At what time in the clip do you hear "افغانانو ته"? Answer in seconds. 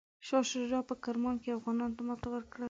1.57-2.01